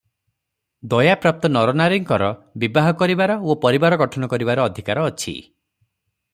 ଦୟା 0.93 1.11
ପ୍ରାପ୍ତ 1.25 1.51
ନରନାରୀଙ୍କର 1.57 2.31
ବିବାହ 2.63 2.89
କରିବାର 3.03 3.37
ଓ 3.51 3.59
ପରିବାର 3.67 4.03
ଗଠନ 4.05 4.33
କରିବାର 4.35 4.69
ଅଧିକାର 4.71 5.09
ଅଛି। 5.13 5.39